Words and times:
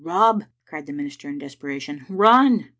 "Rob," 0.17 0.45
cried 0.65 0.87
the 0.87 0.93
minister 0.93 1.29
in 1.29 1.37
desperation, 1.37 2.07
"run!" 2.09 2.65